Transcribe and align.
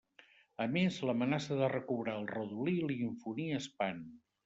A 0.63 0.65
més, 0.75 0.97
l'amenaça 1.09 1.59
de 1.61 1.71
recobrar 1.75 2.17
el 2.23 2.27
redolí 2.35 2.77
li 2.89 3.01
infonia 3.13 3.65
espant. 3.65 4.07